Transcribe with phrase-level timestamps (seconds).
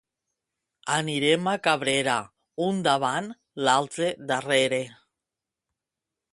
[0.95, 2.15] Anirem a Cabrera,
[2.69, 3.29] un davant,
[3.67, 4.83] l'altre darrere.